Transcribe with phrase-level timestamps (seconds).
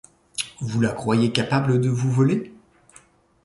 [0.61, 2.51] Vous la croyez capable de vous voler?